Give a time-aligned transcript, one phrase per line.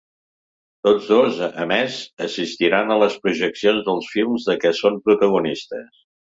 [0.87, 1.99] Tots dos, a més,
[2.29, 6.05] assistiran a les projeccions dels films de què són protagonistes.